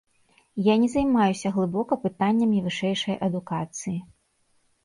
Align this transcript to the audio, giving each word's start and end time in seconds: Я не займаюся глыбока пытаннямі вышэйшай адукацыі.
Я 0.67 0.77
не 0.85 0.87
займаюся 0.93 1.51
глыбока 1.59 1.93
пытаннямі 2.05 2.65
вышэйшай 2.69 3.15
адукацыі. 3.29 3.95